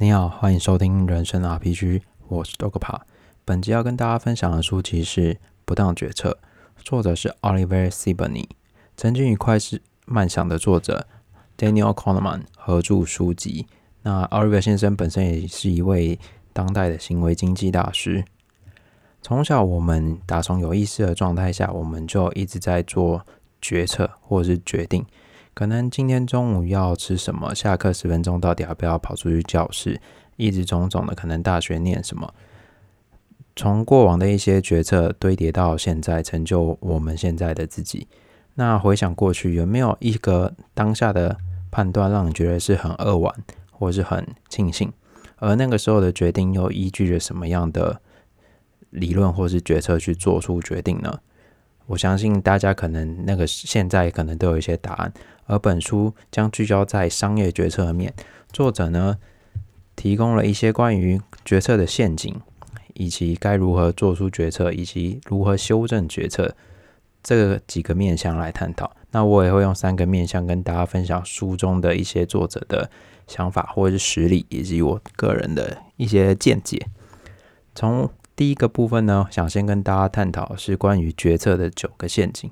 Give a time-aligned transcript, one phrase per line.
[0.00, 3.00] 你好，欢迎收听人生 RPG，我是 Dogpa。
[3.44, 6.38] 本集要跟大家分享的书籍是《不当决策》，
[6.84, 8.48] 作者是 Oliver Sibony，
[8.96, 11.08] 曾经与快思慢想的作者
[11.56, 13.66] Daniel Kahneman 合著书籍。
[14.02, 16.16] 那 Oliver 先生本身也是一位
[16.52, 18.24] 当代的行为经济大师。
[19.20, 23.26] 从小，我们打从有意识的状态下，我们就一直在做
[23.60, 25.04] 决策或者是决定。
[25.58, 27.52] 可能今天中午要吃什么？
[27.52, 30.00] 下课十分钟到底要不要跑出去教室？
[30.36, 32.32] 一直种种的，可能大学念什么？
[33.56, 38.06] 从过往的一些决策堆叠到现在，成就我们现在的自己。
[38.54, 41.36] 那回想过去，有没有一个当下的
[41.72, 43.34] 判断让你觉得是很扼腕，
[43.72, 44.92] 或是很庆幸？
[45.38, 48.00] 而那个时候的决定又依据着什么样的
[48.90, 51.18] 理论或是决策去做出决定呢？
[51.86, 55.12] 我相信大家可能那个现在可能都有一些答案，
[55.48, 58.14] 而本书将聚焦在商业决策面。
[58.52, 59.18] 作者呢
[59.96, 62.34] 提供了一些关于决策的陷阱，
[62.94, 66.54] 以及该如何做出决策，以及如何修正决策
[67.22, 68.92] 这几个面向来探讨。
[69.10, 72.90] 那我也会用三个面向跟大家分享书中的一些作者的
[73.26, 76.86] 想法或者是实例，以及我个人的一些见解。
[77.74, 82.50] 从第一个部分呢，想先跟大家探讨是关于决策的九个陷阱。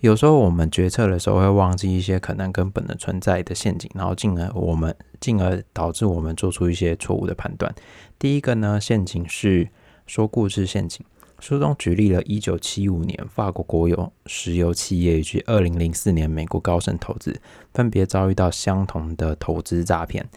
[0.00, 7.74] 有时候我们决策的时候会忘记一些可能根本的存在的陷阱，然后进而我们进而导致我们做出一些错误的判断。
[8.18, 9.68] 第一个呢，陷阱是
[10.06, 11.04] 说故事陷阱。
[11.40, 17.40] 书中举例了1975年法国国有石油企业以及2004年美国高盛投资
[17.72, 20.28] 分别遭遇到相同的投资诈骗，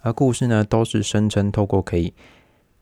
[0.00, 2.14] 而故事呢都是声称透过可以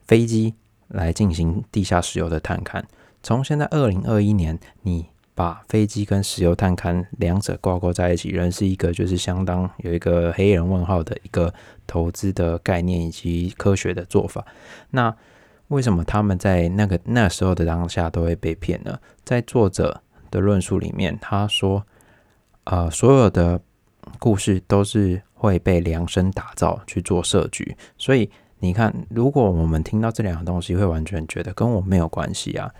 [0.02, 0.55] 飞机。
[0.88, 2.84] 来进行地下石油的探勘。
[3.22, 11.53] 从现在二零二一年，你把飞机跟石油探勘两者挂钩在一起，仍是一个就是相当有一个黑人问号的一个
[11.87, 14.45] 投资的概念以及科学的做法。
[14.91, 15.15] 那
[15.69, 18.99] 为什么他们在那个那时候的当下都会被骗呢？
[19.25, 20.00] 在作者
[20.31, 21.84] 的论述里面，他说，
[22.65, 23.61] 呃，所有的
[24.19, 28.31] 故事都是会被量身打造去做设局，所以。
[28.61, 32.73] 你看，如果我们听到这两个东西，会完全觉得跟我没有关系啊。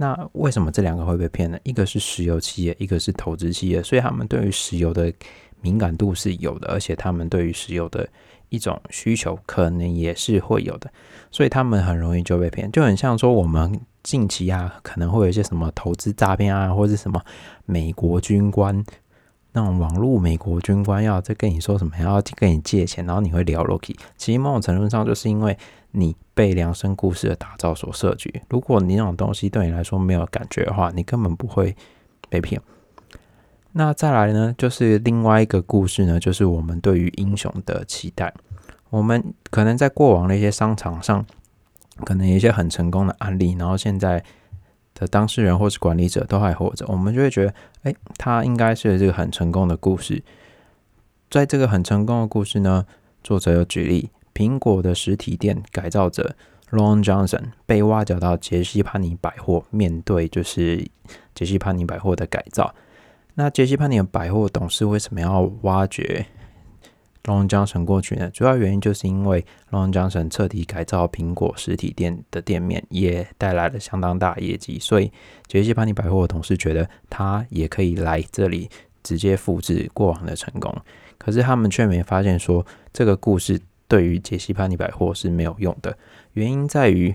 [0.00, 1.58] 那为什么这两个会被骗呢？
[1.62, 5.12] 一个是石油企业，一个是投资企业，所以他们对于石油的
[5.60, 8.08] 敏感度是有的，而且他们对于石油的
[8.48, 10.90] 一种需求可能也是会有的，
[11.30, 12.72] 所以他们很容易就被骗。
[12.72, 17.20] 就很像说，我们近期啊，可能会有一些什么投资诈骗啊，或者什么
[17.66, 18.82] 美国军官。
[19.52, 23.96] 那种网络美国军官要再跟你说什么，要跟你借钱，然后你会聊 Loki。
[24.16, 25.58] 其实某种程度上，就是因为
[25.92, 28.42] 你被量身故事的打造所设局。
[28.48, 31.76] 如果你那种东西对你来说没有感觉的话，你根本不会
[32.28, 32.60] 被骗。
[33.72, 38.32] 那再来呢，就是另外一个故事呢，就是我们对于英雄的期待。
[38.90, 41.24] 我们可能在过往的一些商场上，
[42.04, 44.24] 可能有一些很成功的案例，然后现在。
[44.92, 50.22] 的当事人或是管理者都还活着，我们就会觉得，哎，他应该是这个很成功的故事。
[51.30, 52.84] 在这个很成功的故事呢，
[53.22, 56.34] 作者有举例，苹果的实体店改造者
[56.70, 60.88] Ron Johnson 被挖角到杰西潘尼百货，面对就是
[61.34, 62.74] 杰西潘尼百货的改造。
[63.34, 66.24] 那杰西潘尼百货董事为什么要挖掘？
[67.24, 75.12] 龙江城过去呢，主要原因就是因为龙江城彻底改造苹果实体店的店面，也带来了相当大业绩，所以
[75.46, 78.70] 杰西·潘尼百货的同事觉得他也可以来这里
[79.02, 80.74] 直接复制过往的成功。
[81.18, 85.98] 可是他们却没发现说这个故事对于杰西·潘尼百货是没有用的，
[86.32, 87.14] 原因在于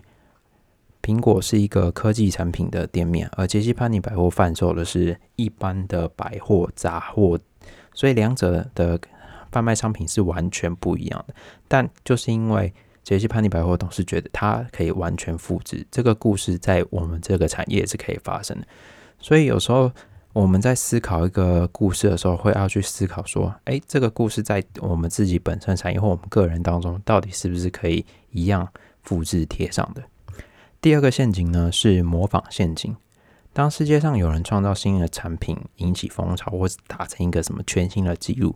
[1.01, 7.39] 苹果是一个科技产品的店面，而杰西·潘尼百货贩售的是一般的百货杂货，
[7.93, 8.99] 所以两者的。
[9.51, 11.33] 贩卖商品是完全不一样的，
[11.69, 18.67] 但就是因为杰西·潘尼百货董事觉得它可以完全复制这个故事，在我们这个产业是可以发生的。
[19.17, 19.89] 所以有时候
[20.35, 28.67] 我们在思考一个故事的时候，会要去思考说：，哎，这个故事在我们自己本身产业或我们个人当中，到底是不是可以一样
[29.01, 30.03] 复制贴上的？
[30.81, 32.93] 第二个陷阱呢，是模仿陷阱。
[33.53, 38.53] 当世界上有人创造新的产品，引起风潮，或是达成一个什么全新的记录。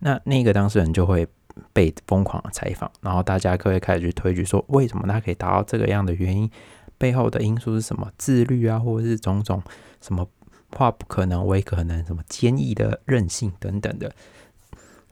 [0.00, 1.28] 那那个当事人就会
[1.74, 6.50] 被疯狂的采访，然后大家可以开始去推举说，为什么他可以达到这个样的原因，
[6.96, 8.10] 背后的因素是什么？
[8.16, 9.62] 自律啊，或者是种种
[10.00, 10.26] 什么
[10.70, 14.12] 化不可能为可能，什么坚毅的韧性等等的。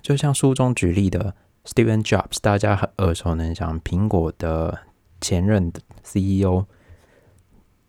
[0.00, 4.78] 就像书中举例的 Steven Jobs，大家很耳熟能详，苹果的
[5.20, 6.66] 前任的 CEO，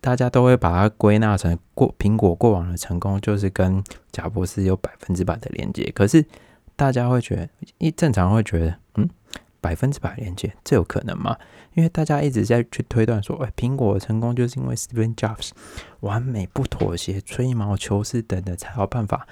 [0.01, 6.25] 大家都会把它归纳成过苹果过往的成功就是跟贾博士有百分之百的连接，可是。
[6.79, 7.49] 大家会觉得，
[7.79, 9.09] 一正常会觉得，嗯，
[9.59, 11.35] 百分之百连接，这有可能吗？
[11.77, 15.51] 因为大家一直在去推断说，哎，苹果成功就是因为 Steven Jobs
[15.99, 19.27] 完美不妥协、吹毛求疵等的，才有办法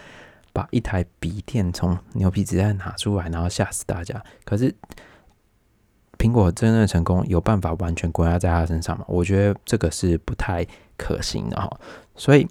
[0.53, 4.23] 把一台笔电从牛皮纸袋拿出来，然后吓死大家。
[4.43, 4.71] 可是
[6.19, 9.03] 苹果真正的成功有办法完全归纳在他身上吗？
[9.07, 10.63] 我觉得这个是不太
[10.97, 11.67] 可行的哈。
[12.15, 12.47] 所以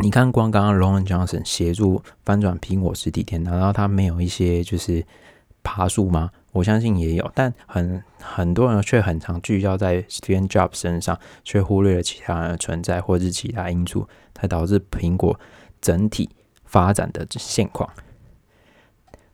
[0.00, 5.02] 你看，光刚刚 Ron Johnson 协助翻转苹果实体店，难道他没有一些就是
[5.62, 6.30] 爬树吗？
[6.54, 15.38] 我相信也有，但很很多人却很常聚焦在 Steve Jobs 身上，却忽略了其他人的存在或是其他因素，才导致苹果
[15.80, 16.30] 整体
[16.64, 17.90] 发展的现况。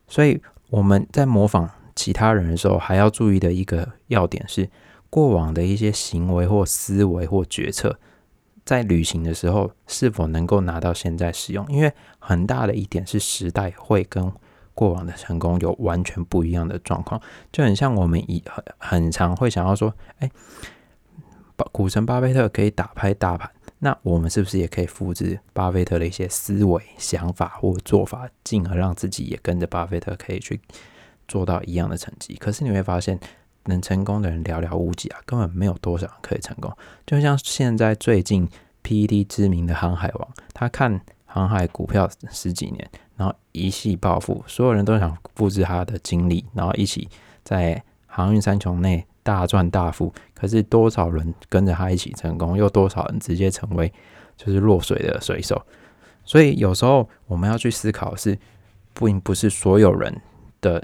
[0.09, 0.41] 所以
[0.71, 4.71] 我们在模仿其他人的时候，还要注意的一个要点是，
[5.11, 7.99] 过往的一些行为或思维或决策，
[8.65, 11.67] 在旅行的时候是否能够拿到现在使用？
[11.69, 14.33] 因为很大的一点是时代会跟。
[14.81, 17.21] 过往的成功有完全不一样的状况，
[17.53, 20.31] 就很像我们以很很常会想要说，哎，
[21.55, 23.51] 巴股神巴菲特可以打拍大盘，
[23.81, 30.59] 那我们是不是也可以复制巴菲特的一些思维、想法或做法，进而让自己也跟着巴菲特可以去
[31.29, 32.35] 做到一样的成绩？
[32.37, 33.21] 可是你会发现，
[33.67, 36.75] 能成功的人寥寥无几啊，根本没有多少人可以成功。
[37.07, 38.49] 就像现在最近
[38.83, 41.03] PET 知名的航海王，他看。
[41.33, 42.91] 航海股票十几年，
[43.21, 47.07] 然后一系暴富，所有人都想复制他的经历，然后一起
[47.45, 50.11] 在航运三穷内大赚大富。
[50.33, 53.93] 可是多少人跟着他一起成功，又多少人直接成为
[54.39, 55.61] 就是落水的水手？
[56.25, 58.39] 所以有时候我们要去思考，是
[58.95, 60.19] 并不是所有人
[60.63, 60.83] 的，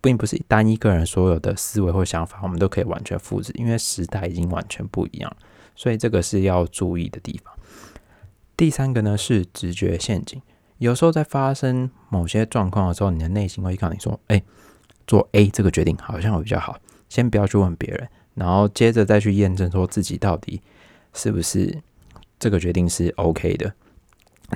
[0.00, 5.36] 并不是单一个人所有的思维或想法，我们都可以完全复制，因为时代已经完全不一样，
[5.74, 7.52] 所以这个是要注意的地方。
[8.56, 10.40] 第三个呢是直觉陷阱，
[10.82, 14.42] 有时候在发生某些状况的时候，你的内心会告诉你说：“哎，
[15.06, 16.76] 做 A 这个决定好像会比较好，
[17.08, 20.60] 先不要去问别人，然后接着再去验证说自己到底
[21.14, 21.80] 是不是
[22.40, 23.72] 这个决定是 OK 的。”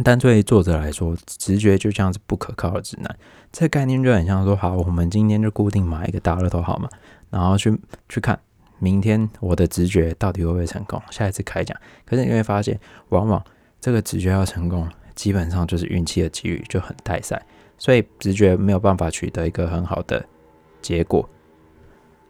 [0.03, 3.17] 但对于作者来说，直觉就像是不可靠的指南，
[3.53, 6.89] 这概念就很像说：“好，我们今天就固定买一个大乐透好吗？
[7.31, 7.79] 然后去
[8.09, 8.37] 去看
[8.81, 12.81] 明天我的直觉到底会不会成功，下一次开奖。”可是你会发现，
[13.11, 13.41] 往往
[13.81, 17.43] 这个直觉要成功，基本上就是运气的机遇就很带赛，
[17.77, 20.25] 所以直觉没有办法取得一个很好的
[20.81, 21.29] 结果。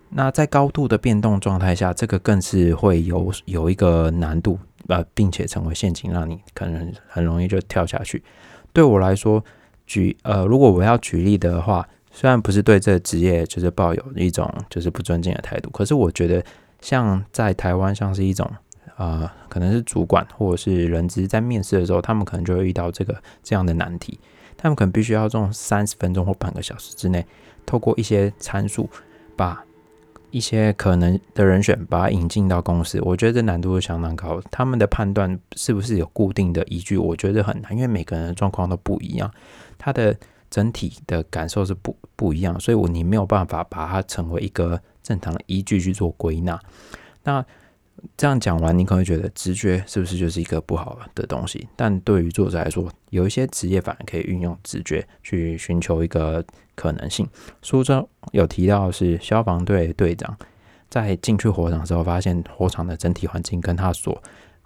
[0.09, 8.23] 那在高度的变动状态下，这个更是会有有一个难度，呃，并且成为陷阱，让你可能很容易就跳下去。
[8.73, 9.44] 对我来说，
[9.85, 16.43] 举呃，如果我要举例的话，虽然不是对这个职业就是抱有一种就是不尊敬的态度，可是我觉得
[16.81, 18.49] 像在台湾，像是一种。
[18.97, 24.19] 啊，可能是主管或者是人资在面试的时候，他们可能就会遇到这个这样的难题。
[24.57, 27.27] 他们可能必须要用三十分钟或半个小时之内，
[27.67, 28.89] 透过一些参数，
[29.37, 29.63] 把
[30.31, 32.99] 一些可能的人选把它引进到公司。
[33.03, 34.41] 我觉得这难度是相当高。
[34.51, 36.97] 他们的判断是不是有固定的依据？
[36.97, 39.31] 我觉得很难，因为每个人的状况都不一样，
[39.77, 40.17] 他的
[40.49, 46.59] 整体的感受是不不一样，所以我你没有办法把它成为一个正常的依据去做归纳。
[47.25, 47.45] 那。
[48.17, 51.67] 这样讲完，你可能会觉得直觉是不是就是一个不好的东西？
[51.77, 56.45] 但对于作者来说，有一些职业反而可以运用直觉去寻求一个
[56.75, 57.27] 可能性。
[57.63, 60.37] 书中有提到是消防队队长
[60.88, 64.23] 在进去火场之后，发现火场的整体环境跟他所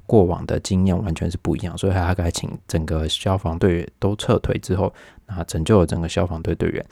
[0.07, 4.93] 过往的经验完全是不一样，所以他该请整个消防队员都撤退之后，
[5.27, 6.85] 那拯救了整个消防队队员。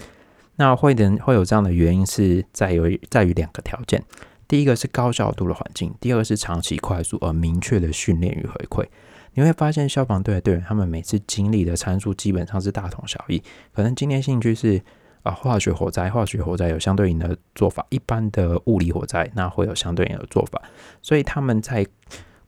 [0.57, 4.03] 那会的会有这样的原因是在于在于两个条件。
[4.49, 8.89] 第一个是高效度的环境，第二个是长期快速而明确的训练与回馈。
[9.35, 13.41] 你会发现消防队的队员，他们每次经历的参数基本上是大同小异。
[13.75, 14.83] 可能今天兴趣是
[15.23, 20.61] 啊化学火灾，化学火灾有相对应的做法；一般的物理火灾，那会有相对应的做法。
[21.03, 21.87] 所以他们在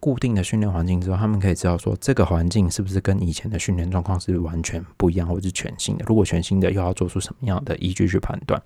[0.00, 6.04] 固定的训练环境之后，他们可以知道说这个环境是不是跟以前的训练状况是完全不一样，或者是全新的。
[6.08, 8.60] 如果全新的，又要做出什么样的依据去判断？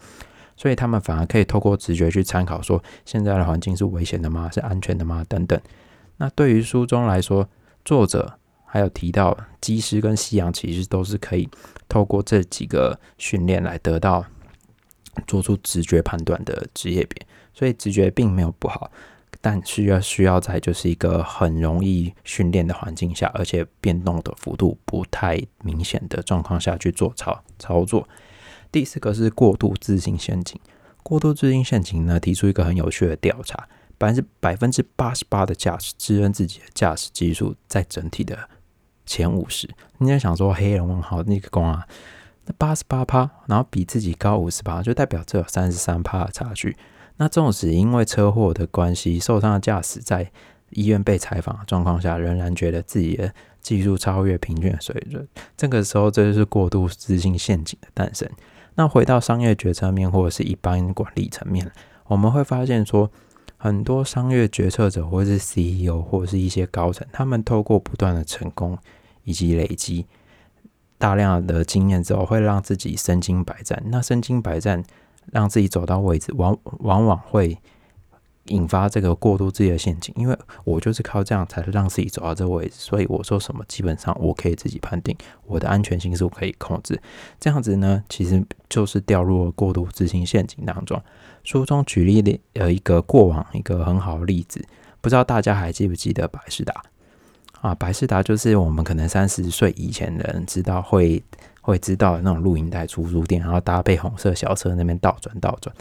[0.56, 4.50] 所以他们反而可以透过直觉去参考，说现在的环境是危险的吗？
[4.52, 5.24] 是安全的吗？
[5.28, 5.60] 等等。
[6.16, 7.48] 那对于书中来说，
[7.84, 11.48] 作者还有提到，机师跟夕阳其实都是可以
[11.88, 14.24] 透过这几个训练来得到
[15.26, 17.26] 做出直觉判断的职业别。
[17.52, 18.90] 所以直觉并没有不好，
[19.40, 28.08] 但需要需要在就是一个很容易训练的环境下，而且变动的幅度不太明显的状况下去做操操作。
[28.74, 30.60] 第四个是过度自信陷阱。
[31.04, 38.36] 过度自信陷阱呢，提出一个很有趣的调查：百分之百分之八十八的驾驶自认自己的驾驶技术在整体的
[39.06, 39.70] 前五十。
[39.98, 41.86] 你在想说黑人问号那个光啊，
[42.46, 46.76] 那八十八趴，然后比自己高五十八，就代表这有三十三趴的差距。
[47.18, 50.32] 那纵使因为车祸的关系受伤的驾驶在
[50.70, 58.28] 医院被采访的状况下，仍然觉得自己的技术超越平均水准，这个时候这就是过度自信陷阱的诞生。
[58.74, 61.70] 那回到商业决策面或者是一般管理层面，
[62.06, 63.10] 我们会发现说，
[63.56, 68.78] 很多商业决策者或是 CEO 或是一些高层，他们透过不断的成功
[69.24, 70.06] 以及累积
[70.98, 73.82] 大量的经验之后，会让自己身经百战。
[73.86, 74.84] 那身经百战。
[75.32, 77.58] 让自己走到位置，往往往会
[78.46, 87.00] 引发这个过度自己的陷阱，因为我就是靠这样才让自己走到这个位置，所以我说什么基本上我可以自己判定，我的安全性是我可以控制。
[87.40, 91.00] 这样子呢，其实就是掉入了过度自信陷阱当中。
[91.42, 94.64] 书中举例的呃一个过往一个很好的例子，
[95.00, 96.82] 不知道大家还记不记得百事达
[97.60, 97.74] 啊？
[97.74, 101.22] 百事达就是我们可能三十岁以前的人知道会。
[101.66, 105.74] 会知道那种录影带出租店，然后搭配红色小车那边倒转倒转。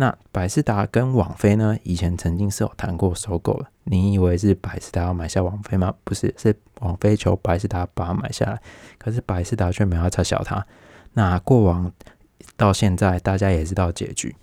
[0.00, 3.66] 那百事达跟网飞呢，以前曾经是有谈过收购的。
[3.84, 5.94] 你以为是百事达要买下网飞吗？
[6.04, 8.58] 不是，是网飞求百事达把它买下来。
[8.96, 10.66] 可是百事达却没有撤销它。
[11.12, 11.92] 那过往
[12.56, 14.34] 到现在，大家也知道结局，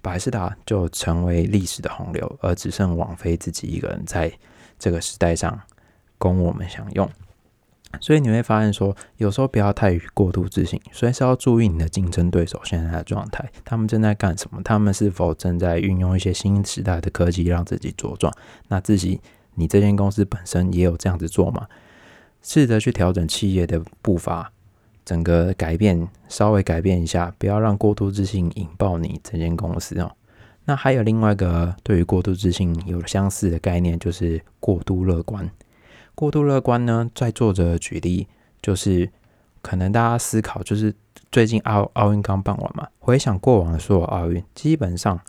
[0.00, 4.32] 百事达就成为历史的洪流，而只剩网飞自己一个人在
[4.78, 5.60] 这个时代上
[6.16, 7.06] 供我们享用。
[8.00, 18.32] 所以你会发现，说有时候不要太过度自信，所以是要注意你的竞争对手现在的状态，他们正在干什么，他们是否正在运用一些新时代的科技让自己茁壮？
[18.68, 19.20] 那自己
[19.54, 21.66] 你这间公司本身也有这样子做吗？
[22.42, 24.52] 试着去调整企业的步伐，
[25.04, 30.12] 整个改变稍微改变一下，不要让过度自信引爆你这间公司哦。
[30.66, 35.50] 那还有另外一个对于过度自信有相似的概念，就是过度乐观。
[36.14, 37.10] 过度乐观呢？
[37.12, 38.28] 在作者举例，
[38.62, 39.10] 就是
[39.60, 40.94] 可能大家思考，就是
[41.32, 45.20] 最近奥奥运刚办完嘛，回想过往的所有奥运，基本上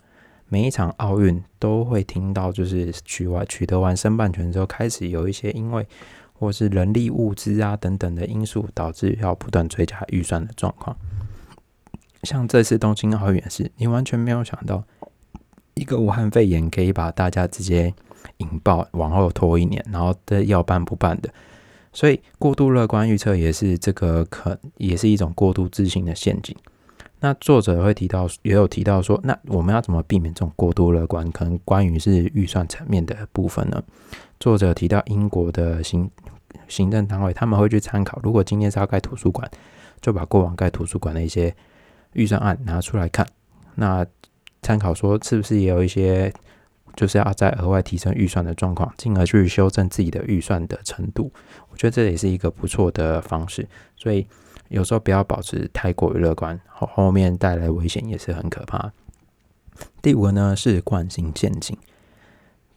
[0.48, 5.84] 每一场奥运都会听到，就是取完取得完申办权之后，开始有一些因为
[6.32, 10.96] 或是人力物资啊等等的因素，导致要不断追加预算的状况。
[12.22, 14.84] 像这次东京奥运是，你完全没有想到，
[15.74, 17.92] 一个武汉肺炎可以把大家直接。
[18.38, 21.30] 引爆往后拖一年，然后的要办不办的，
[21.92, 26.54] 所以过度乐观预测也是这个可也是一种过度自信的陷阱。
[27.20, 31.30] 那作者会提到，也有提到说，那我们要怎么避免这种过度乐观？
[31.32, 33.82] 可能关于是预算层面的部分呢？
[34.38, 36.10] 作者提到英国的行
[36.68, 39.50] 行政单位，他们会去参考，如果今天是要盖图书馆，
[40.02, 41.54] 就把过往盖图书馆的一些
[42.12, 43.26] 预算案拿出来看，
[43.76, 44.04] 那
[44.60, 46.30] 参考说是不是也有一些。
[46.96, 51.30] 就是要再额外提升预算的状况，进而去修正自己的预算的程度。
[51.70, 53.68] 我觉得这也是一个不错的方式。
[53.96, 54.26] 所以
[54.68, 58.92] 有时候不要保持太过于乐观，后后面带来危险也是很可怕。
[60.00, 61.76] 第五个呢是惯性陷阱，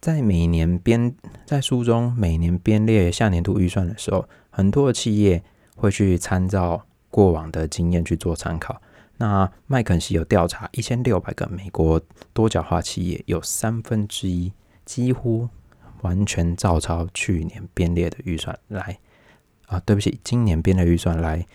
[0.01, 5.41] 在每年编在书中每年编列下年度预算的时候，很多的企业
[5.77, 8.81] 会去参照过往的经验去做参考。
[9.21, 14.53] 那麦肯锡有调查一千六百个美国多角化企业，有三分之一
[14.85, 15.49] 几乎
[16.03, 18.97] 完全照抄去年编列的预算来
[19.67, 21.45] 啊，对不起，今年编的预算来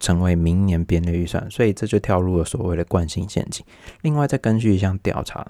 [0.00, 3.64] 成为明年编的预算，所以这就跳入了所谓的惯性陷阱。
[4.02, 5.46] 另外，再根据一项调查，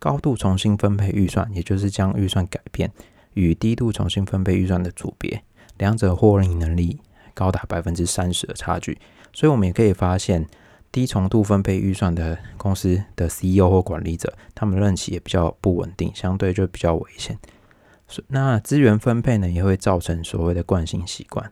[0.00, 2.90] 高度重新分配预算，也就是将预算改变，
[3.34, 5.44] 与低度重新分配预算的组别，
[5.78, 6.98] 两者获利能力
[7.32, 8.98] 高达百分之三十的差距。
[9.32, 10.48] 所以，我们也可以发现。
[10.94, 17.36] 低重度分配预算的公司的 CEO 或管理者，他们任期也比较不稳定，相对就比较危险。
[18.28, 21.50] 那资源分配呢，也会造成所谓的惯性习惯，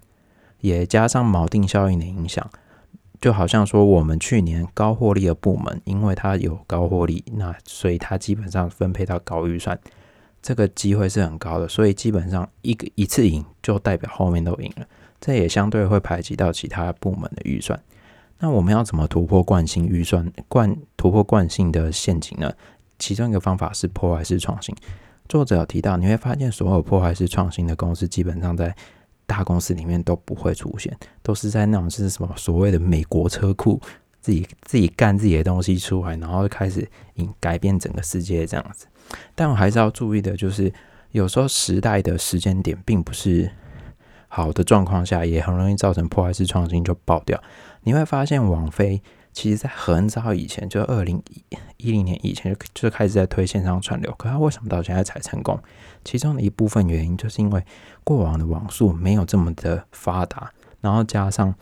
[0.61, 2.49] 也加上锚定效应的影响。
[3.21, 9.77] 就好像说，我们去年高获利的部门，因为它有高获利，那所以它基本上分配到高预算，
[10.41, 11.67] 这个机会是很高的。
[11.67, 14.87] 所以基本上一个一次赢，就代表后面都赢了。
[15.21, 17.77] 这也相对会排挤到其他部门的预算。
[18.39, 22.53] 那我们要怎么突破惯性预算惯突破惯性的陷阱呢？
[22.99, 24.75] 其中一个方法是破坏式创新。
[25.29, 28.75] 作者有提到，你会发现所有破坏式创新的公司，基本上在
[29.27, 33.81] 大公司里面都不会出现，都是在那种是什么所谓的美国车库，
[34.21, 38.87] 自己自己干自己的东西出来，然后开始引改变整个世界这样子。
[39.35, 40.71] 但我还是要注意的，就是
[41.13, 43.51] 有时候时代的时间点并不是
[44.35, 47.39] 好的状况下，也很容易造成破坏式创新就爆掉。
[47.83, 51.23] 你会发现，网飞其实在很早以前，就二零
[51.77, 55.61] 一零年以前就就开始在推线上串流，可它为什么到现在才成功？
[56.03, 57.63] 其中的一部分原因就是因为
[58.05, 61.55] 过往的网速没有这么的发达，然后加上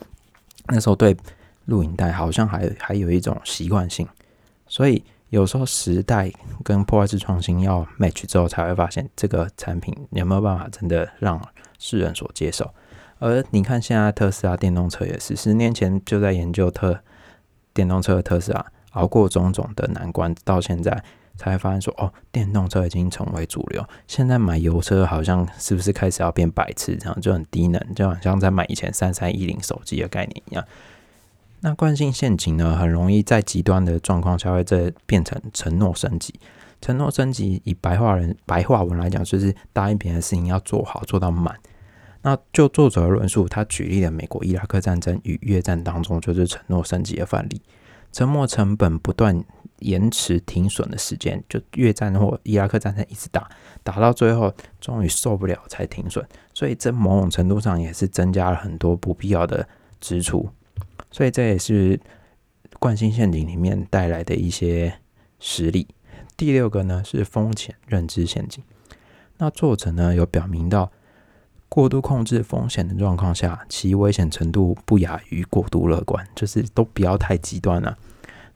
[0.68, 1.16] 那时候对
[1.64, 4.06] 录影带好像还还有一种习惯性，
[4.68, 6.30] 所以有时候时代
[6.62, 11.40] 跟破坏式创新要 match 之后，才会发现这个产品有没有办法真的让
[11.80, 12.72] 世人所接受。
[13.18, 17.00] 而你看现在特斯拉电动车也是，十年前就在研究特
[17.74, 21.02] 电动车的特斯拉，熬过种种的难关，到现在。
[21.36, 23.82] 才发现说哦，电动车已经成为主流。
[24.06, 30.62] 现在买油车好像是不是开始要变白痴，这样就很低能，就好像在买以前三三一零手机的概念一样。
[31.60, 36.34] 那惯性陷阱呢，很容易在极端的状况下会这变成承诺升级。
[36.82, 41.58] 承诺升级以白话人白话文来讲，就是答应别人的事情要做好做到满。
[42.22, 47.60] 那就作者的论述，他举例了美国伊拉克战争与越战当中就是承诺升级的范例，
[48.12, 49.44] 沉没成本不断。
[49.80, 53.48] 延迟停损的时间，就越战或伊拉克战争一直打，
[53.82, 56.22] 打到最后终于受不了才停损，
[56.52, 59.66] 所以这某种程度上也是增加了很多不必要的
[59.98, 60.50] 支出，
[61.10, 61.98] 所以这也是
[62.78, 64.92] 惯性陷阱里面带来的一些
[65.38, 65.88] 实例。
[66.36, 68.62] 第六个呢是风险认知陷阱，
[69.38, 70.92] 那作者呢有表明到，
[71.70, 77.96] 过度控制风险的状况下，其危险程度不亚于过度乐观，就是都不要太极端了。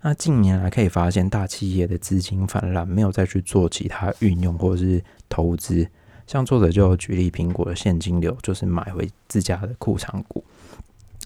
[0.02, 5.88] 那近年来可以发现，大企业的资金泛滥，没有再去做其他运用或是投资。
[6.26, 10.44] 像作者就举例，苹果的现金流就是买回自家的库藏股。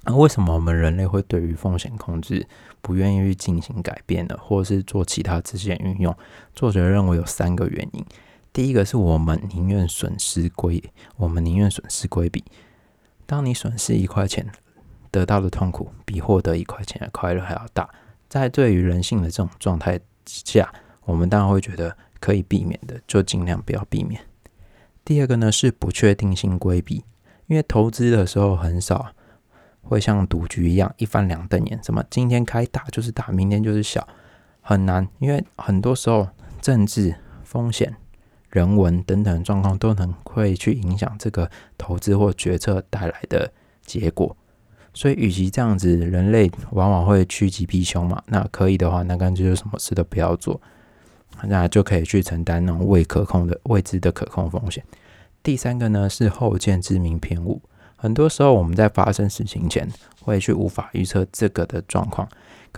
[0.05, 2.47] 那为什么我们人类会对于风险控制
[2.83, 4.37] 不愿意去进行改变呢？
[4.39, 6.15] 或者是做其他资金运用？
[6.55, 8.05] 作者认为有三个原因。
[8.53, 10.83] 第一个是我们宁愿损失规，
[11.17, 12.45] 我们宁愿损失规避。
[13.27, 14.51] 当你损失一块钱，
[15.11, 17.89] 得到的痛苦比获得一块钱的快乐还要大。
[18.29, 20.73] 在对于人性的这种状态之下，
[21.05, 24.21] 我们当然会觉得可以避免的，就尽量不要避免。
[25.05, 27.05] 第二个呢是不确定性规避，
[27.47, 29.15] 因为投资的时候很少
[29.81, 34.07] 会像赌局一样一翻两瞪眼，什么今天开大就是大，明天就是小，
[34.61, 35.09] 很难。
[35.19, 36.29] 因为很多时候
[36.61, 37.97] 政治风险、
[38.51, 43.53] 人文等等状况都能会去影响这个投资或决策带来的
[43.85, 44.37] 结果。
[44.95, 48.21] 所以，与其这样子，人类往往会趋吉避凶嘛。
[48.27, 50.61] 那可以的话，那干脆就什么事都不要做，
[51.45, 54.83] 那就可以去承担那种未可控的未知的可控风险。
[55.43, 57.63] 第三个呢是后见之明偏误。
[57.95, 59.89] 很多时候，我们在发生事情前
[60.21, 62.29] 会去无法预测这个的状况，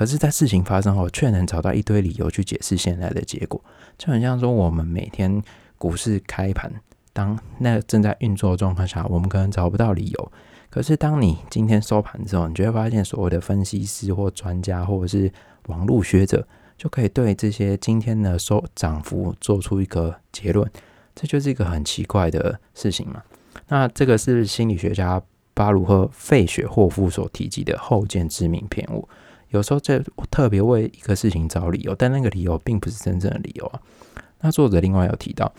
[0.01, 3.63] 可是，在事情发生后，却能找到一堆理由去解释现在的结果。
[3.99, 5.43] 就很像说，我们每天
[5.77, 6.73] 股市开盘，
[7.13, 10.33] 当那正在运作的状况下，我们可能找不到理由。
[10.71, 15.31] 可是，当你今天收盘之后，你就会发现，所谓的分析师或专家，或者是
[15.67, 20.67] 网络学者，就可以对这些今天的收涨幅做出一个结论。
[21.15, 23.23] 这就是一个很奇怪的事情嘛？
[23.69, 25.21] 那这个是心理学家
[25.53, 29.07] 巴鲁赫·费雪霍夫所提及的后见之明偏误。
[29.51, 33.81] 有时候，这特别为一个事情找理由，但那个理由并不是真正的理由啊。
[34.41, 35.53] 那作者另外有提到。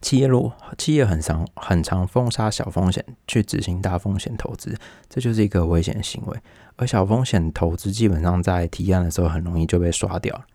[0.00, 4.74] 企业路企业很常很常封杀小风险去执行大风险投资，
[5.10, 6.38] 这就是一个危险行为。
[6.76, 10.46] 而小风险投资基本上在提案的时候很容易就被刷掉了。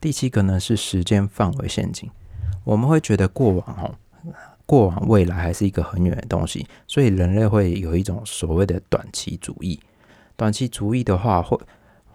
[0.00, 2.10] 第七个呢是时间范围陷阱。
[2.64, 3.94] 我们会觉得过往哦，
[4.66, 9.80] 过往未来还是一个很远的东西，所以人类会有一种所谓的短期主义。
[10.36, 11.58] 短期主义的话，会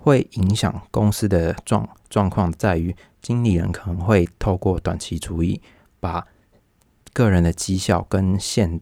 [0.01, 5.61] 会影响公司的状状况，在于经理人可能会透过短期主义
[5.99, 6.25] 把
[7.13, 8.79] 个人的绩效跟现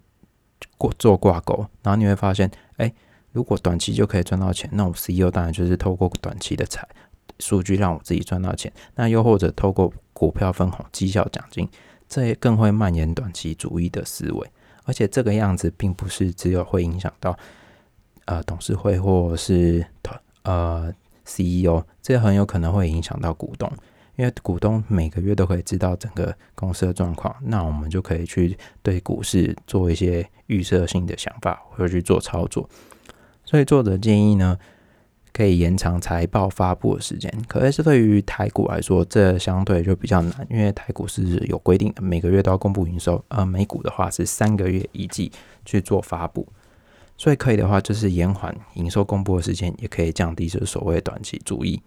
[0.77, 2.93] 过做挂钩，然后你会发现，哎，
[3.31, 6.87] 如果短期就可以赚到钱，那我 CEO 当然就是透过短期的财
[7.39, 8.71] 数据让我自己赚到钱。
[8.95, 11.67] 那又或者透过股票分红、绩效奖金，
[12.07, 14.51] 这也更会蔓延短期主义的思维。
[14.85, 17.37] 而且这个样子并不是只有会影响到
[18.25, 19.85] 呃董事会或是
[20.43, 20.93] 呃
[21.27, 23.71] CEO，这很有可能会影响到股东。
[24.15, 32.67] 因为股东每个月都可以知道整个公司的状况，那我们就可以去对股市做一些预设性的想法，或者去做操作。
[33.45, 34.57] 所以作者建议呢，
[35.31, 37.31] 可以延长财报发布的时间。
[37.47, 43.23] 可是对于台股来说，这相对就比较难，因为台股是有规定的，每个月都要公布营收。
[43.27, 45.31] 而美股的话是三个月一季
[45.63, 46.47] 去做发布，
[47.17, 51.81] 所以可以的话就是延缓营收公布的时间，也可以降低就是所谓短期主义。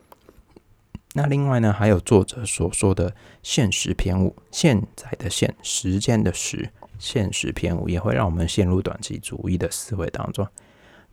[1.14, 10.46] 那另外呢，还有作者所说的现实偏误，现在的现时间的时，现实偏误也会让我们陷入短期主义的思维当中。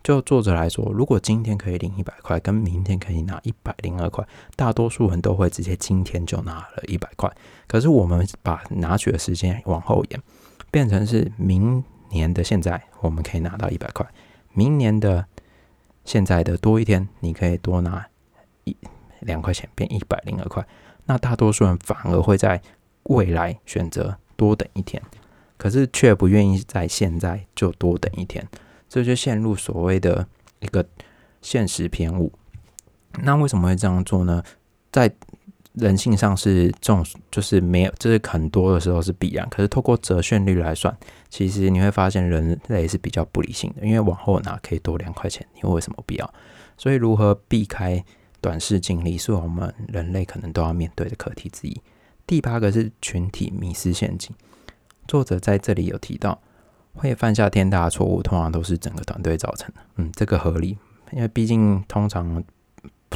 [0.00, 7.28] 就作者来说，如果今天可以领一百块，跟明天可以拿一百零二块，大多数人都会直接今天就拿了一百块。
[7.66, 10.22] 可是我们把拿取的时间往后延，
[10.70, 14.06] 变成是明年的现在，我们可以拿到一百块，
[14.52, 15.26] 明年的
[16.04, 18.06] 现在的多一天，你可以多拿
[18.64, 18.76] 一
[19.20, 20.66] 两块钱，变一百零二块。
[21.06, 22.60] 那大多数人反而会在
[23.04, 25.02] 未来选择多等一天，
[25.56, 28.46] 可是却不愿意在现在就多等一天，
[28.88, 30.26] 这就陷入所谓的
[30.60, 30.86] 一个
[31.40, 32.32] 现实偏误。
[33.22, 34.42] 那为什么会这样做呢？
[34.92, 35.10] 在
[35.78, 39.48] 人性上是这种，就是没有，这是很多的时候是必然。
[39.48, 40.96] 可是透过折现率来算，
[41.28, 46.34] 其实你会发现人类是比较不理性的，因为往后拿可以多两块钱，你为什么必要？
[46.76, 48.04] 所以如何避开
[48.40, 51.80] 短视经历，是我们人类可能都要面对的课题之一。
[52.26, 54.34] 第八个是群体迷失陷阱，
[55.06, 56.40] 作者在这里有提到，
[56.94, 59.80] 会犯下天大的错误，通常都是整个团队造成的。
[59.96, 60.76] 嗯，这个合理，
[61.12, 62.42] 因为毕竟通常。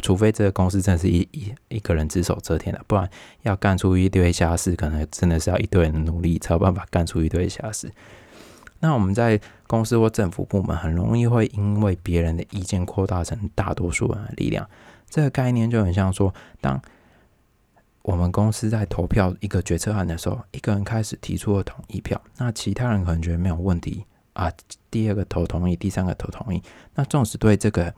[0.03, 3.09] 除非这个公司真的是一一一个人只手遮天的，不然
[3.43, 7.89] 要干出一堆瞎事，可能真的是要一堆人的努力才有办法干出一堆瞎事。
[8.81, 14.69] 那我们在公司或政府部门，很容易会因为别人的意见扩大成大多数人的力量。
[15.09, 16.81] 这个概念就很像说，当
[18.01, 24.51] 我们公司在投票一个决策案的时候，一个人开始提出了同意票，那其他人可能觉得没有问题啊，
[24.91, 26.61] 第二个投同意，第三个投同意，
[26.93, 27.93] 那纵使对这个。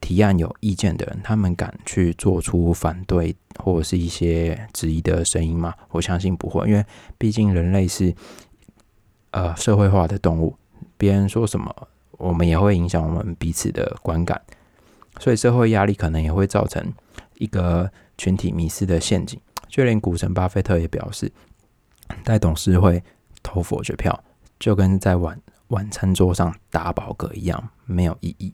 [0.00, 5.74] 提案有意见的人，他们敢去做出反对或者是一些质疑的声音吗？
[5.90, 6.84] 我相信不会，因为
[7.18, 8.14] 毕竟人类是
[9.30, 10.56] 呃社会化的动物，
[10.96, 14.40] 别人说什么，我们也会影响我们彼此的观感，
[15.18, 16.92] 所以社会压力可能也会造成
[17.38, 19.38] 一个群体迷失的陷阱。
[19.68, 21.30] 就连股神巴菲特也表示，
[22.24, 23.02] 在董事会
[23.42, 24.24] 投否决票，
[24.58, 28.52] 就跟在晚晚餐桌上打饱嗝一样，没有意义。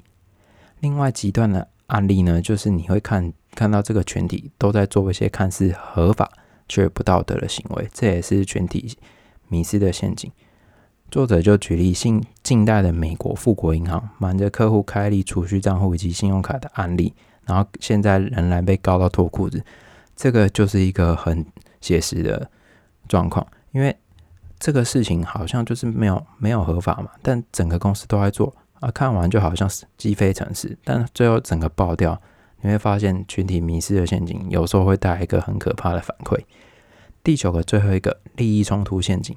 [0.87, 6.31] 另外极端的案例呢，就是你会看看到这个群体都在做一些看似合法
[6.69, 8.97] 却不道德的行为，这也是群体
[9.49, 10.31] 迷失的陷阱。
[11.11, 17.13] 作者就举例近近代的美国富国银行瞒着客户开立储蓄账户以及信用卡的案例，
[17.45, 19.61] 然后现在仍然被告到脱裤子，
[20.15, 21.45] 这个就是一个很
[21.81, 22.49] 写实的
[23.09, 23.45] 状况。
[23.73, 23.97] 因为
[24.61, 28.55] 这个事情好像就是没有没有合法嘛，但整个公司都在做。
[28.91, 32.21] 看完就好像是鸡飞城市，但最后整个爆掉，
[32.61, 36.39] 你会发现群体迷失的陷阱有时候会带来一个很可怕的反馈。
[37.23, 39.37] 第九个最后一个利益冲突陷阱，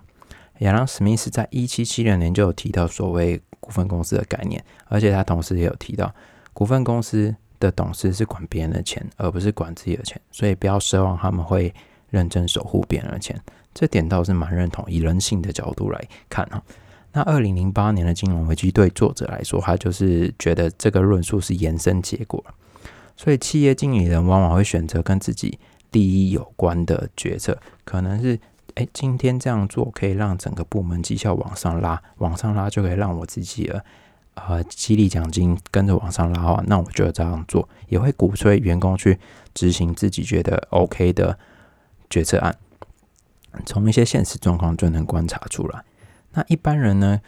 [0.59, 6.13] 亚当史密斯在一七七六年就有提到所谓股份公司的概念，而且他同时也有提到，
[6.53, 11.73] 股份公司的董事是管别人的钱，而不是管自己的钱，所以不要奢望他们会
[12.09, 13.39] 认真守护别人的钱。
[13.73, 16.61] 这点倒是蛮认同，以人性的角度来看啊。
[17.11, 22.43] 那二零零八年的金融危机对作者来说，他就是觉得这个论述是延伸结果，
[23.17, 25.57] 所以企业经理人往往会选择跟自己
[25.91, 28.39] 利益有关的决策，可能是
[28.75, 33.83] 哎，今天这样做可以让整个部门绩效往上拉，往上拉就可以让我自己的
[34.35, 39.17] 呃激励奖金跟着往上拉话，那我就这样做，也会鼓吹员工去
[39.55, 41.37] 执行自己觉得 OK 的
[42.07, 42.55] 决策案，
[43.65, 45.83] 从一些现实状况就能观察出来。
[46.33, 47.19] 那一般人呢，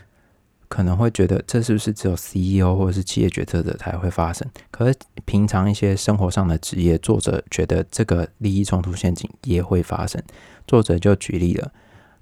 [0.67, 4.47] 可能会觉得这是不是只有 CEO 或者是企业决策者才会发生？
[4.69, 10.21] 可是平常一些生活上的职业，作者觉得这个利益冲突陷阱也会发生。
[10.67, 11.73] 作者就举例了，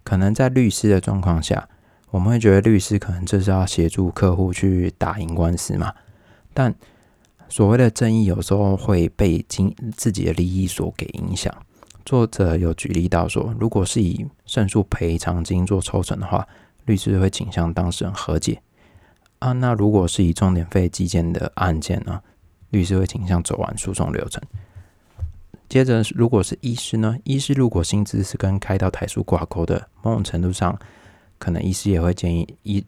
[0.03, 1.67] 可能在律师的状况下，
[2.11, 5.93] 我们会觉得律师可能就是要协助客户去打赢官司嘛。
[6.53, 6.73] 但
[7.49, 11.53] 所谓的正义有时候会被经自己的利益所给影响。
[12.05, 16.47] 作者有举例到说，如果是以胜诉赔偿金做抽成的话。
[16.89, 18.63] 律师会倾向当事人和解
[19.37, 22.19] 啊，那如果是以重点费计件的案件呢，
[22.71, 24.41] 律师会倾向走完诉讼流程。
[25.69, 30.75] 接着，如果是医师呢，医师如果薪资是跟开刀台数挂钩的，某种程度上，
[31.37, 32.83] 可能医师也会建议医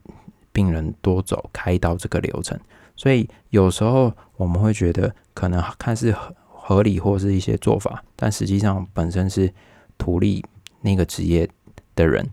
[0.52, 2.60] 病人多走开刀这个流程。
[2.96, 9.54] 所以有时候我们会觉得可能看似合合理或是一些做法，但实际上本身是
[10.00, 10.44] 图利
[10.82, 11.48] 那个职业
[11.94, 12.28] 的人。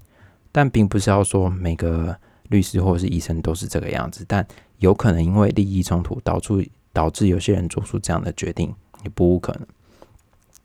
[0.59, 2.13] 但并不是要说每个
[2.49, 4.45] 律师或者是医生都是这个样子，但
[4.79, 9.65] 有可能因为利益冲突导致导致有些人做出这样的决定，也不无可能。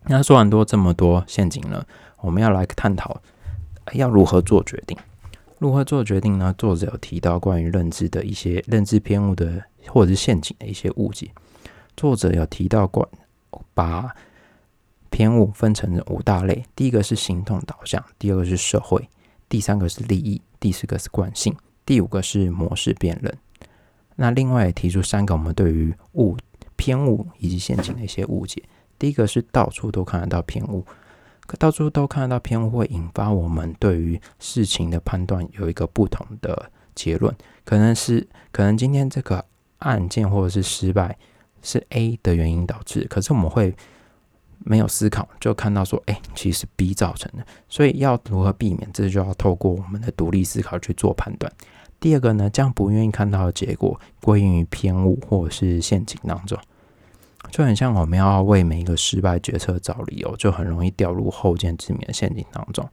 [0.05, 1.85] 那说完多这么多陷阱了，
[2.21, 3.21] 我们要来探讨
[3.91, 4.97] 要如何做决定。
[5.59, 6.51] 如何做决定呢？
[6.57, 11.29] 作者有提到关于认知的一些认知偏误的或者是陷阱的一些误解。
[11.95, 13.07] 作者有提到过，
[13.75, 14.09] 把
[15.11, 19.07] 偏误分成五大类，第一个是行动导向，第二个是社会。
[19.53, 23.37] 第三个是利益，第四个是惯性，第五个是模式辨认。
[24.15, 26.35] 那另外也提出三个我们对于误
[26.75, 28.63] 偏误以及陷阱的一些误解。
[28.97, 30.83] 第一个是到处都看得到偏误，
[31.41, 37.31] 可到处都看得到偏误会引发我们对于事情的判断有一个不同的结论。
[37.63, 39.45] 可能是可能今天这个
[39.77, 41.15] 案件或者是失败
[41.61, 43.75] 是 A 的原因导致，可是我们会
[44.63, 51.51] 没有思考就看到说，哎，其实 B 造成的，所以要如何避免，这就要透过我们的独立思考去做判断。
[51.99, 56.57] 第二个呢，将不愿意看到的结果归因于偏误或者是陷阱当中，
[57.49, 62.87] 就很像我们要为每一个失败决策找理由，就很容易掉入后见之明的陷阱当中。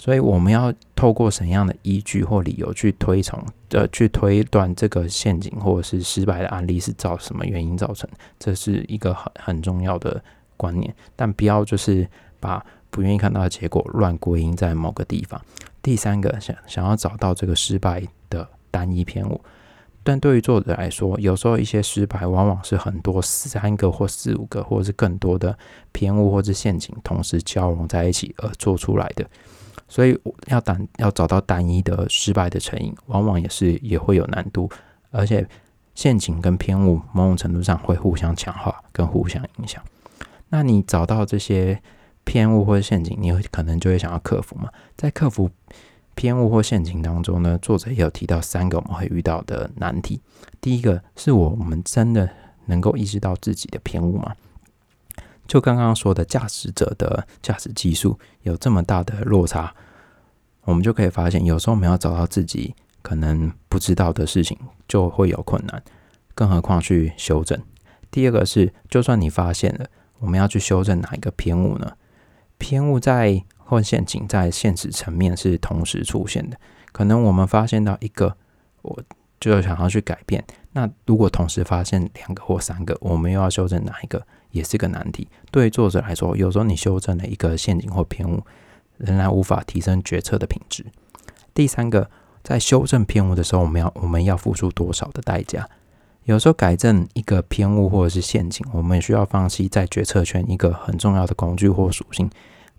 [0.00, 10.22] 所以我们要透过怎样的依据或理由去推崇，呃，去推断这个陷阱或者是失败的案例是造什么原因造成，这是一个很很重要的
[10.58, 10.94] 观念。
[11.16, 12.06] 但不要就是
[12.38, 15.40] 把不愿意看到的结果乱归因在某个地方。
[15.80, 19.40] 第三个，想想要找到这个失败的单一偏误，
[20.02, 25.56] 但对于作者来说，有时候一些失败往往是很多三个或四五个，或者是更多的
[25.92, 29.24] 偏误或者陷阱同时交融在一起而做出来的。
[29.86, 30.18] 所以
[30.48, 34.68] 要单要找到单一的失败的成因，往往也是也会有难度，
[35.10, 35.48] 而且
[35.94, 39.82] 陷阱跟偏误某种程度上会互相强化跟互相影响。
[40.50, 41.82] 那你找到这些
[42.24, 44.68] 偏误或陷阱，你可能就会想要克服嘛？
[44.96, 45.50] 在克服
[46.14, 50.20] 偏误或陷阱当中呢，作者也有提到三个我们会遇到的难题。
[50.60, 52.28] 第一个是我们真的
[52.66, 54.34] 能够意识到自己的偏误吗？
[55.46, 59.74] 就刚刚说的驾驶者的驾驶技术有这么大的落差，
[60.64, 65.82] 我们就可以发现，有时候我们要找到自己可能不知道的事情，就会有困难，
[66.34, 67.58] 更何况去修正。
[68.10, 69.86] 第二个是，就算你发现了，
[70.18, 71.92] 我们要去修正哪一个偏误呢？
[72.58, 76.58] 偏误在或陷阱在现实层面是同时出现的，
[76.92, 78.36] 可能我们发现到一个，
[78.82, 79.02] 我
[79.38, 80.44] 就想要去改变。
[80.72, 84.26] 那如果同时发现两个或三个，我们又要修正哪一个？
[84.50, 85.28] 也是个难题。
[85.50, 88.42] 对于作者来说，有时候你修正了一个陷阱或偏误，
[88.96, 90.86] 仍然无法提升决策的品质。
[91.52, 92.10] 第三个，
[92.42, 95.68] 在修正偏误的时候，我们要我们要付出多少的代价？
[96.28, 102.28] 有时候改正一个偏误或者是陷阱，我们也需要放弃在决策圈一个很重要的工具或属性，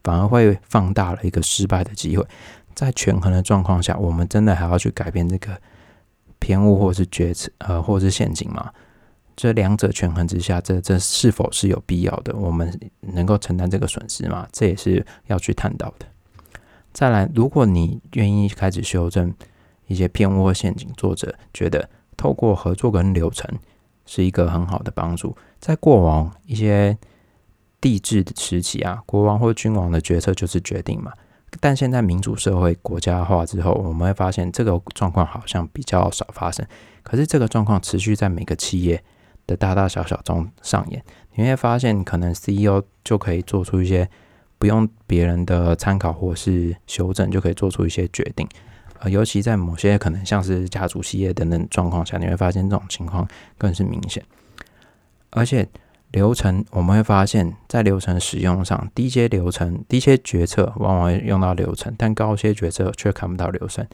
[0.03, 2.23] 反而会放大了一个失败的机会。
[2.75, 5.59] 在权衡的状况下，我们真的还要去改变这个
[6.37, 8.71] 偏误或是决策呃或是陷阱吗？
[9.35, 12.35] 这两者权衡之下，这这是否是有必要的？
[12.35, 14.47] 我们能够承担这个损失吗？
[14.51, 16.05] 这也是要去探讨的。
[16.93, 19.33] 再来，如果你愿意开始修正
[19.87, 23.49] 一些偏误或陷阱，作者觉得透过合作跟流程
[24.05, 25.35] 是一个很好的帮助。
[25.59, 26.97] 在过往一些
[27.79, 31.13] 帝制的时期啊，国王或君王的决策就是决定嘛。
[31.61, 36.65] 但现在民主社会国家化之后，我们会发现这个状况好像比较少发生。
[37.03, 39.01] 可是这个状况持续在每个企业。
[39.47, 41.03] 的大大小小中上演，
[41.33, 44.07] 你会发现，可能 CEO 就可以做出一些
[44.59, 48.47] 不用别人的参考或是修正就可以做出一些决定，
[48.99, 54.23] 呃，尤其在某些可能像是家族企业等等状况下，你会发现这种情况更是明显。
[55.31, 55.67] 而且
[56.11, 63.85] 流程，我们会发现，在流程使用上，低阶流程、低阶决策往往会用到流程，但高阶决策却看不到流程。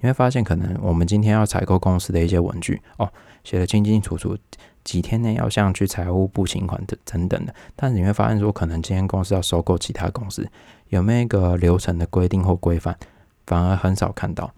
[0.00, 3.08] 你会发现，可能我们今天要采购公司的一些文具，哦，
[3.44, 4.36] 写的清清楚楚。
[4.82, 10.48] 几天内要向去财务部请款的等等的，但是你会发现说，可能今天公司要收购其他公司，
[10.88, 12.96] 有没有一个流程的规定或规范，
[13.50, 14.54] 反而很少看到。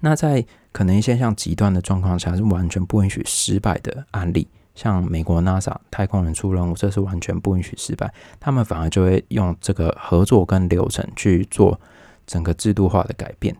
[0.00, 8.10] 那在可能一些像极端的状况下，是完全不允许失败的案例，像美国 NASA 太空人出任务，这是完全不允许失败，
[8.40, 11.78] 他们反而就会用这个合作跟流程去做
[12.26, 13.54] 整个制度化的改变。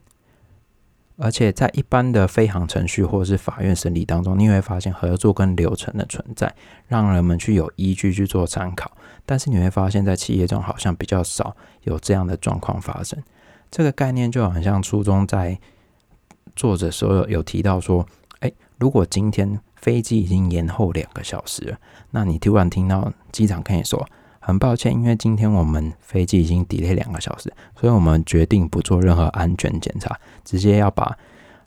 [1.19, 6.55] 而且在一般的飞行程序或者是法院审理当中，你会发现合作跟流程的存在，
[6.89, 8.91] 让人们去有依据去做参考。
[9.25, 13.19] 但是你会发现在企业中好像比较少有这样的状况发生。
[13.71, 15.59] 这个概念就好像初中在
[16.55, 18.07] 作者所有有提到说，
[18.41, 21.79] 哎，如果今天飞机已经延后两个小时了，
[22.11, 24.07] 那你突然听到机长跟你说。
[24.39, 31.19] 很抱歉，因为今天我们飞机已经 delay 两个小时，所以我们决定不做任何安全检查，直接要把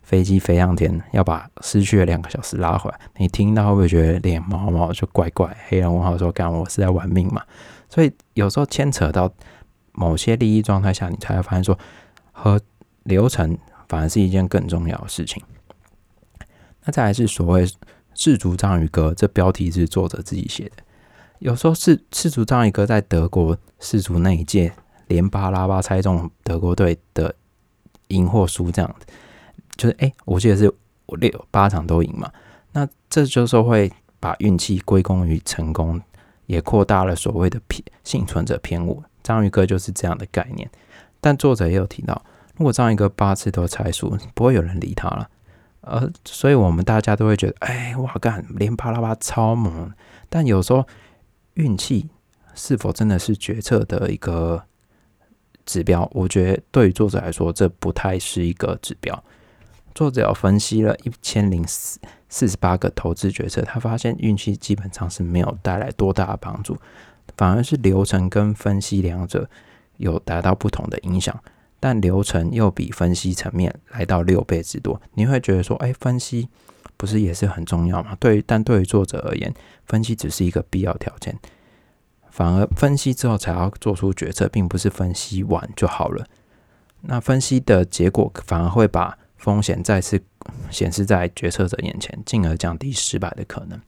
[0.02, 2.98] 飞机飞上天，要把失去的两个小时拉回来。
[3.18, 5.54] 你听到会不会觉得脸毛毛就怪怪？
[5.68, 7.42] 黑人问号说：“干，我是在玩命嘛？”
[7.90, 9.30] 所以有时候牵扯到
[9.92, 11.78] 某些利益状态下，你才会发现说，
[12.32, 12.60] 和
[13.02, 15.42] 流程反而是一件更重要的事情。
[16.84, 17.68] 那再来是所谓
[18.14, 20.82] “赤足章鱼哥”，这标题是作者自己写的。
[21.38, 24.72] 有时候是世足章鱼哥在德国世足那一届
[25.08, 27.34] 连巴拉巴猜中德国队的
[28.08, 29.06] 赢或输这样子，
[29.76, 30.70] 就是哎，我记得是
[31.18, 32.30] 六八场都赢嘛，
[32.72, 36.00] 那这就是会把运气归功于成功，
[36.46, 39.02] 也扩大了所谓的偏幸存者偏误。
[39.30, 40.68] 章鱼哥就是这样的概念，
[41.20, 42.20] 但作者也有提到，
[42.56, 45.30] 如果章鱼哥八次都猜输，不会有人理他了。
[45.82, 49.92] 呃，所以我们大家都会觉得，哎，哇干，连啪啦啪超猛。
[50.28, 50.84] 但有时候
[51.54, 52.08] 运气
[52.56, 54.64] 是否真的是决策的一个
[55.64, 56.10] 指标？
[56.12, 59.22] 我觉得对于作者来说，这不太是一个指标。
[59.94, 66.76] 作者有分析了一千零四四十八个投资决策，他发现运气基本上是没有带来多大的帮助，
[67.40, 69.48] 反而是流程跟分析两者
[69.96, 71.34] 有达到不同的影响。
[71.82, 76.50] 但流程又比分析层面来到六倍之多，你会觉得说，哎，分析
[76.98, 78.14] 不是也是很重要吗？
[78.20, 79.54] 对，但对于作者而言，
[79.86, 81.38] 分析只是一个必要条件，
[82.28, 86.26] 反而分析之后才要做出决策，并不是分析完就好了。
[87.00, 90.22] 那分析的结果反而会把风险再次
[90.70, 93.80] 显示在决策者眼前，进而降低失败的可能。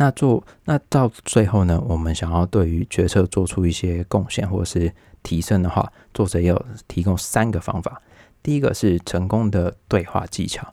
[0.00, 1.78] 那做那到最后呢？
[1.86, 4.90] 我们想要对于决策做出一些贡献，或是。
[5.22, 8.00] 提升的话，作者也有提供三个方法。
[8.42, 10.66] 第一个是成功的对话技巧，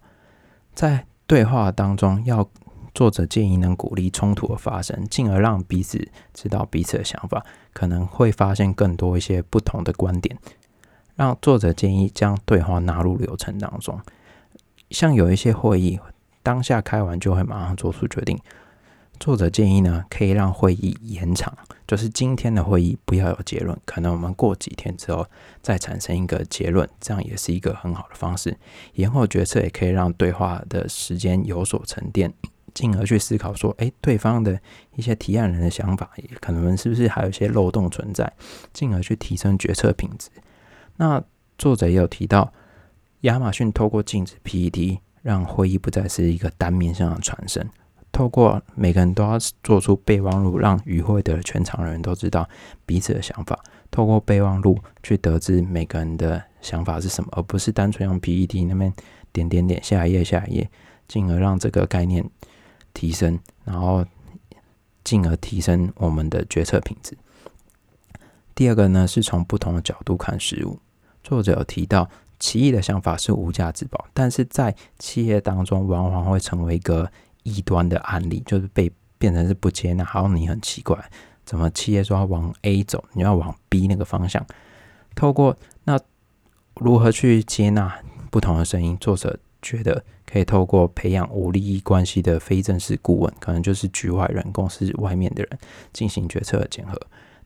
[0.74, 2.50] 在对话当中，要
[2.96, 10.38] 作者建议能鼓励冲突的发生，进而让彼此知道彼此的想法，可能会发现更多一些不同的观点。
[11.18, 14.00] 让作者建议将对话纳入流程当中，
[14.92, 16.00] 像有一些会议
[16.42, 18.40] 当下开完就会马上做出决定。
[19.20, 25.26] 作者建议呢，可以让会议延长，就是今天的会议不要有结论，可能我们过几天之后
[25.62, 28.58] 再产生一个结论，这样也是一个很好的方式。
[28.94, 32.34] 延后决策也可以让对话的时间有所沉淀，
[32.74, 34.60] 进而去思考说，哎，对方的
[34.96, 38.32] 一些提案人的想法，可能是不是还有一些漏洞存在，
[38.72, 40.30] 进而去提升决策品质。
[40.98, 41.24] 那
[41.58, 42.54] 作者也有提到，
[43.22, 47.68] 亚马逊透过禁止 PET，让会议不再是一个单面向的传声。
[48.12, 52.50] 透过每个人都要做出备忘录，让与会的全场人都知道
[52.86, 53.60] 彼此的想法。
[53.92, 58.92] 透过备忘录去得知每个人的想法是什么，而不是单纯用 PPT 那边
[59.32, 60.70] 点点点下一页下一页，
[61.08, 62.28] 进而让这个概念
[62.94, 64.04] 提升，然后
[65.04, 67.16] 进而提升我们的决策品质。
[68.56, 70.80] 第二个呢，是从不同的角度看事物。
[71.24, 77.12] 作者有提到，奇异的想法是无价之宝，但是在企业当中，往往会成为一个。
[77.48, 81.02] 异端的案例就是被变成是不接纳，好像你很奇怪，
[81.46, 84.46] 怎么企业说要往 A 走，你要往 B 那个方向？
[85.16, 85.98] 透过那
[86.76, 88.98] 如何去接纳不同的声音？
[88.98, 95.60] 作者觉得可以透过培养无利益关系的非正式顾问，可能就是局外人、公司外面的人
[95.94, 97.00] 进行决策的检核。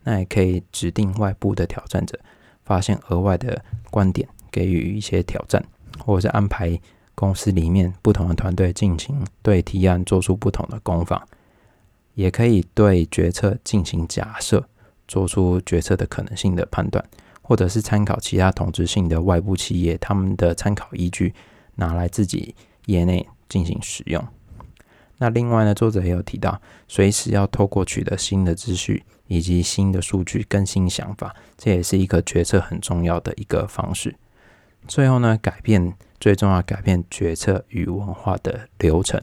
[0.04, 2.20] 那也可以指定外部的挑战者，
[2.66, 5.64] 发现额外的观点，给予一些挑战，
[6.04, 6.80] 或者是安排。
[7.22, 11.22] 公司里面不同的团队进行对提案做出不同的攻防，
[12.16, 14.68] 也可以对决策进行假设，
[15.08, 17.06] 做出决策的可能性的判断，
[17.44, 21.36] 或者是参考其他同质性的外部企业他们的参考依据，
[21.76, 22.56] 拿来自己
[22.88, 24.28] 业内进行使用。
[25.20, 34.16] 那另外呢，作者也有提到，随时要透过取得新的资讯以及新的数据更新想法，这也是一个决策很重要的一个方式。
[34.88, 39.22] 最后呢，改变最重要，改变决策与文化的流程。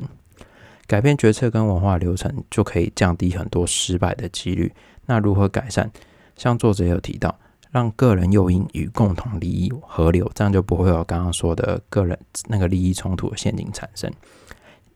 [0.87, 4.73] 改变决策跟文化流程，就可以降低很多失败的几率。
[5.05, 5.90] 那如何改善？
[6.35, 7.38] 像作者有提到，
[7.71, 14.11] 让个人诱因与共同利益合流，这样就不会有刚刚说的个人那个利益冲突的陷阱产生。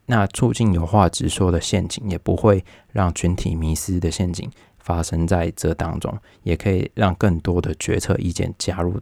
[0.07, 8.99] 那促进有话直说的陷阱，也不会让群体迷失的陷阱发生在这当中，也可以让更多的决策意见加入。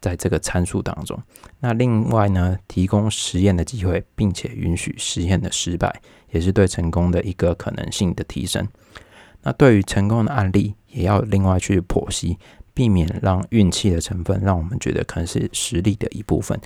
[0.00, 1.20] 在这个参数当中，
[1.60, 8.66] 那另外呢，提供实验的机会，并且允许实验的失败，也是对成功的一个可能性的提升。
[9.42, 12.38] 那对于成功的案例，也要另外去剖析，
[12.74, 16.60] 避免让运气的成分让我们觉得可能是实力的一部分。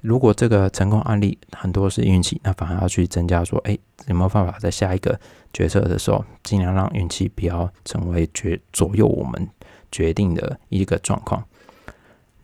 [0.00, 5.18] 如果这个成功案例很多是运气，那反而要去增加说，哎，有没有办法在下一个
[5.52, 9.48] 决策的时候，尽量让运气不要成为决左右我们
[9.92, 11.42] 决定的一个状况。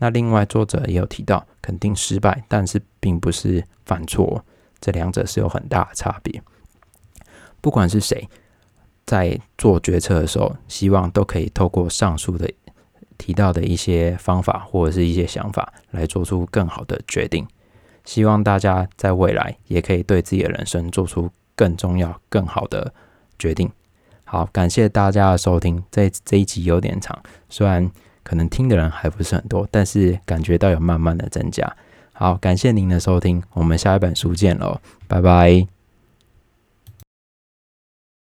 [0.00, 4.44] 那另外，作者也有提到，肯定失败，但是并不是犯错，
[4.80, 6.40] 这两者是有很大的差别。
[7.60, 8.28] 不管是谁
[9.04, 12.48] 在做决策的时候，希望都可以透过上述的
[13.16, 17.44] 提到的一些方法或者是一些想法，来做出更好的决定。
[18.04, 22.94] 希望大家在未来也可以对自己的人生做出更重要、更好的
[23.36, 23.68] 决定。
[24.24, 27.90] 好，感谢大家的收听，这这一集有点长，虽然。
[28.28, 31.74] 可能听的人还不是很多，但是感觉到有慢慢的增加。
[32.12, 35.77] 好，感谢您的收听，我们下一本书见喽，拜拜。